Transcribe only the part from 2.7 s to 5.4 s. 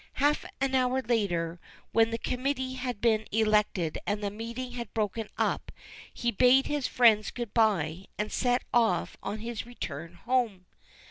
had been elected and the meeting had broken